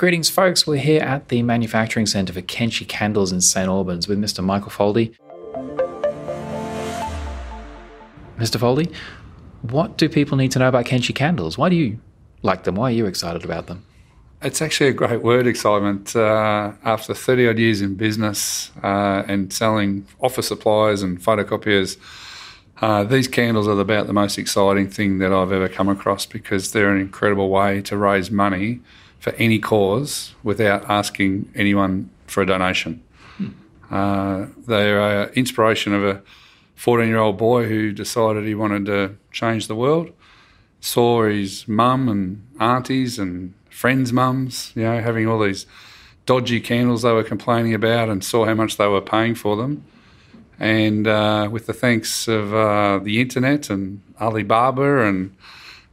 Greetings, 0.00 0.30
folks. 0.30 0.66
We're 0.66 0.78
here 0.78 1.02
at 1.02 1.28
the 1.28 1.42
Manufacturing 1.42 2.06
Centre 2.06 2.32
for 2.32 2.40
Kenshi 2.40 2.88
Candles 2.88 3.32
in 3.32 3.42
St 3.42 3.68
Albans 3.68 4.08
with 4.08 4.18
Mr. 4.18 4.42
Michael 4.42 4.70
Foldy. 4.70 5.14
Mr. 8.38 8.56
Foldy, 8.58 8.90
what 9.60 9.98
do 9.98 10.08
people 10.08 10.38
need 10.38 10.52
to 10.52 10.58
know 10.58 10.68
about 10.68 10.86
Kenshi 10.86 11.14
candles? 11.14 11.58
Why 11.58 11.68
do 11.68 11.76
you 11.76 12.00
like 12.40 12.64
them? 12.64 12.76
Why 12.76 12.84
are 12.84 12.94
you 12.94 13.04
excited 13.04 13.44
about 13.44 13.66
them? 13.66 13.84
It's 14.40 14.62
actually 14.62 14.88
a 14.88 14.94
great 14.94 15.20
word, 15.20 15.46
excitement. 15.46 16.16
Uh, 16.16 16.72
after 16.82 17.12
30 17.12 17.48
odd 17.48 17.58
years 17.58 17.82
in 17.82 17.94
business 17.94 18.70
uh, 18.82 19.24
and 19.28 19.52
selling 19.52 20.06
office 20.22 20.48
supplies 20.48 21.02
and 21.02 21.20
photocopiers, 21.20 21.98
uh, 22.80 23.04
these 23.04 23.28
candles 23.28 23.68
are 23.68 23.78
about 23.78 24.06
the 24.06 24.14
most 24.14 24.38
exciting 24.38 24.88
thing 24.88 25.18
that 25.18 25.30
I've 25.30 25.52
ever 25.52 25.68
come 25.68 25.90
across 25.90 26.24
because 26.24 26.72
they're 26.72 26.88
an 26.90 27.02
incredible 27.02 27.50
way 27.50 27.82
to 27.82 27.98
raise 27.98 28.30
money 28.30 28.80
for 29.20 29.32
any 29.34 29.58
cause 29.58 30.34
without 30.42 30.88
asking 30.90 31.52
anyone 31.54 32.10
for 32.26 32.42
a 32.42 32.46
donation. 32.46 33.02
Uh, 33.90 34.46
they 34.66 34.90
are 34.90 35.24
an 35.24 35.30
inspiration 35.34 35.92
of 35.92 36.04
a 36.04 36.22
14 36.76 37.08
year 37.08 37.18
old 37.18 37.36
boy 37.36 37.66
who 37.66 37.92
decided 37.92 38.44
he 38.44 38.54
wanted 38.54 38.86
to 38.86 39.16
change 39.32 39.66
the 39.66 39.74
world. 39.74 40.10
Saw 40.80 41.24
his 41.24 41.68
mum 41.68 42.08
and 42.08 42.46
aunties 42.58 43.18
and 43.18 43.52
friends' 43.68 44.12
mums, 44.12 44.72
you 44.74 44.84
know, 44.84 45.00
having 45.00 45.26
all 45.26 45.40
these 45.40 45.66
dodgy 46.24 46.60
candles 46.60 47.02
they 47.02 47.12
were 47.12 47.24
complaining 47.24 47.74
about 47.74 48.08
and 48.08 48.24
saw 48.24 48.46
how 48.46 48.54
much 48.54 48.76
they 48.76 48.86
were 48.86 49.00
paying 49.00 49.34
for 49.34 49.56
them. 49.56 49.84
And 50.58 51.06
uh, 51.06 51.48
with 51.50 51.66
the 51.66 51.72
thanks 51.72 52.28
of 52.28 52.54
uh, 52.54 53.00
the 53.02 53.20
internet 53.20 53.68
and 53.68 54.00
Alibaba 54.20 55.06
and 55.06 55.34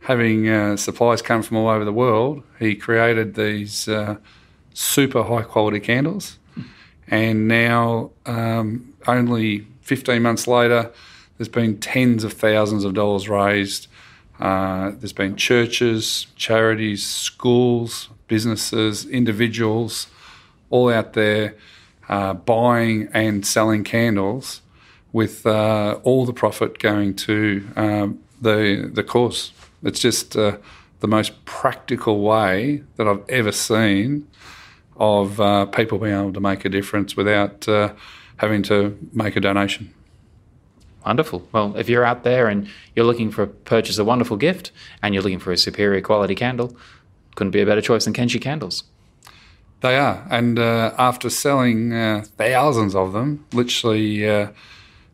having 0.08 0.48
uh, 0.48 0.78
supplies 0.78 1.22
come 1.22 1.44
from 1.44 1.58
all 1.58 1.68
over 1.68 1.84
the 1.84 1.92
world, 1.92 2.42
he 2.60 2.74
created 2.74 3.36
these 3.36 3.90
uh, 3.90 4.16
super 4.74 5.22
high 5.22 5.42
quality 5.42 5.82
candles. 5.82 6.38
And 7.10 7.50
now, 7.50 8.12
um, 8.26 8.94
only 9.06 9.68
15 9.82 10.22
months 10.22 10.48
later, 10.48 10.94
there's 11.38 11.50
been 11.50 11.78
tens 11.80 12.24
of 12.24 12.32
thousands 12.32 12.86
of 12.86 12.94
dollars 12.94 13.28
raised. 13.28 13.88
Uh, 14.40 14.92
there's 14.92 15.12
been 15.12 15.36
churches, 15.36 16.28
charities, 16.38 17.06
schools, 17.06 18.08
businesses, 18.30 19.06
individuals, 19.06 20.08
all 20.70 20.90
out 20.90 21.14
there 21.14 21.54
uh, 22.08 22.34
buying 22.34 23.10
and 23.14 23.46
selling 23.46 23.84
candles, 23.84 24.62
with 25.12 25.46
uh, 25.46 26.00
all 26.04 26.26
the 26.26 26.32
profit 26.32 26.80
going 26.80 27.14
to 27.14 27.68
um, 27.76 28.20
the 28.42 28.90
the 28.94 29.04
cause. 29.04 29.52
It's 29.84 30.00
just 30.00 30.36
uh, 30.36 30.58
the 31.00 31.08
most 31.08 31.46
practical 31.46 32.22
way 32.22 32.84
that 32.96 33.08
I've 33.08 33.24
ever 33.30 33.52
seen 33.52 34.28
of 34.98 35.40
uh, 35.40 35.66
people 35.68 36.00
being 36.00 36.16
able 36.16 36.34
to 36.34 36.40
make 36.40 36.66
a 36.66 36.70
difference 36.70 37.16
without 37.16 37.68
uh, 37.68 37.94
having 38.38 38.64
to 38.64 38.98
make 39.14 39.36
a 39.36 39.40
donation. 39.40 39.94
Wonderful. 41.06 41.48
Well, 41.52 41.78
if 41.78 41.88
you're 41.88 42.04
out 42.04 42.24
there 42.24 42.48
and 42.48 42.68
you're 42.96 43.06
looking 43.06 43.32
for 43.32 43.46
purchase 43.48 43.98
a 43.98 44.04
wonderful 44.04 44.36
gift 44.36 44.72
and 45.02 45.14
you're 45.14 45.24
looking 45.24 45.40
for 45.40 45.52
a 45.52 45.58
superior 45.58 46.02
quality 46.02 46.36
candle, 46.36 46.76
couldn't 47.36 47.52
be 47.52 47.62
a 47.62 47.66
better 47.66 47.82
choice 47.82 48.06
than 48.06 48.14
Kenshi 48.14 48.42
candles. 48.42 48.84
They 49.82 49.96
are, 49.96 50.26
and 50.32 50.58
uh, 50.58 50.96
after 50.98 51.30
selling 51.30 51.94
uh, 51.94 52.26
thousands 52.36 52.96
of 52.96 53.14
them, 53.14 53.46
literally 53.54 54.28
uh, 54.28 54.50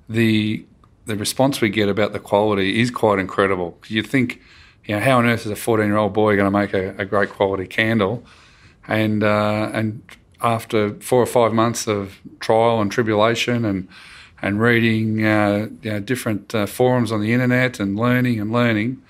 the 0.07 0.65
the 1.05 1.15
response 1.15 1.61
we 1.61 1.69
get 1.69 1.89
about 1.89 2.13
the 2.13 2.19
quality 2.19 2.79
is 2.79 2.89
quite 2.91 3.19
incredible. 3.19 3.77
You 3.87 4.03
think, 4.03 4.41
you 4.85 4.95
know, 4.95 5.01
how 5.01 5.17
on 5.17 5.25
earth 5.25 5.45
is 5.45 5.51
a 5.51 5.55
14 5.55 5.85
year 5.85 5.97
old 5.97 6.13
boy 6.13 6.35
going 6.35 6.51
to 6.51 6.51
make 6.51 6.73
a, 6.73 6.95
a, 6.97 7.05
great 7.05 7.29
quality 7.29 7.67
candle? 7.67 8.23
And 8.87 9.23
uh, 9.23 9.69
and 9.73 10.01
after 10.41 10.93
four 10.95 11.21
or 11.21 11.25
five 11.25 11.53
months 11.53 11.87
of 11.87 12.19
trial 12.39 12.81
and 12.81 12.91
tribulation 12.91 13.65
and 13.65 13.87
and 14.41 14.59
reading 14.59 15.25
uh, 15.25 15.69
you 15.81 15.91
know, 15.91 15.99
different 16.01 16.53
uh, 16.53 16.65
forums 16.65 17.11
on 17.11 17.21
the 17.21 17.31
internet 17.31 17.79
and 17.79 17.97
learning 17.97 18.41
and 18.41 18.51
learning, 18.51 19.01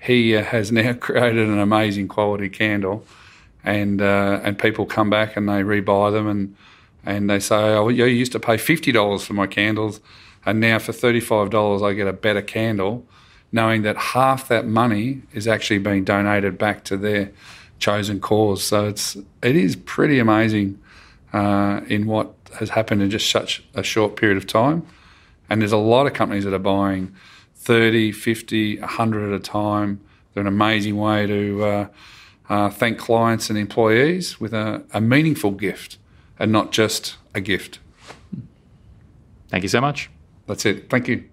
he 0.00 0.36
uh, 0.36 0.42
has 0.42 0.72
now 0.72 0.92
created 1.00 1.48
an 1.48 1.58
amazing 1.58 2.08
quality 2.08 2.48
candle. 2.48 3.04
And 3.64 4.02
uh, 4.02 4.40
and 4.42 4.58
people 4.58 4.86
come 4.86 5.10
back 5.10 5.36
and 5.36 5.48
they 5.48 5.62
rebuy 5.62 6.12
them 6.12 6.28
and 6.28 6.56
and 7.04 7.28
they 7.28 7.40
say, 7.40 7.56
oh, 7.56 7.88
you 7.88 8.04
used 8.04 8.32
to 8.32 8.40
pay 8.40 8.56
fifty 8.56 8.92
dollars 8.92 9.24
for 9.24 9.34
my 9.34 9.46
candles 9.48 10.00
and 10.44 10.60
now 10.60 10.78
for 10.78 10.92
$35, 10.92 11.82
I 11.82 11.92
get 11.94 12.06
a 12.06 12.12
better 12.12 12.42
candle, 12.42 13.06
knowing 13.52 13.82
that 13.82 13.96
half 13.96 14.48
that 14.48 14.66
money 14.66 15.22
is 15.32 15.46
actually 15.46 15.78
being 15.78 16.04
donated 16.04 16.58
back 16.58 16.84
to 16.84 16.96
their 16.96 17.30
chosen 17.78 18.20
cause. 18.20 18.62
So 18.62 18.86
it's, 18.88 19.16
it 19.42 19.56
is 19.56 19.76
pretty 19.76 20.18
amazing 20.18 20.80
uh, 21.32 21.80
in 21.86 22.06
what 22.06 22.34
has 22.58 22.70
happened 22.70 23.02
in 23.02 23.10
just 23.10 23.30
such 23.30 23.64
a 23.74 23.82
short 23.82 24.16
period 24.16 24.36
of 24.36 24.46
time. 24.46 24.86
And 25.48 25.60
there's 25.60 25.72
a 25.72 25.76
lot 25.76 26.06
of 26.06 26.14
companies 26.14 26.44
that 26.44 26.54
are 26.54 26.58
buying 26.58 27.14
30, 27.56 28.12
50, 28.12 28.80
100 28.80 29.32
at 29.32 29.40
a 29.40 29.42
time. 29.42 30.00
They're 30.32 30.40
an 30.40 30.46
amazing 30.46 30.96
way 30.96 31.26
to 31.26 31.64
uh, 31.64 31.88
uh, 32.48 32.70
thank 32.70 32.98
clients 32.98 33.50
and 33.50 33.58
employees 33.58 34.40
with 34.40 34.54
a, 34.54 34.82
a 34.92 35.00
meaningful 35.00 35.52
gift 35.52 35.98
and 36.38 36.50
not 36.50 36.72
just 36.72 37.16
a 37.34 37.40
gift. 37.40 37.78
Thank 39.48 39.62
you 39.62 39.68
so 39.68 39.80
much. 39.80 40.10
That's 40.46 40.66
it. 40.66 40.90
Thank 40.90 41.08
you. 41.08 41.31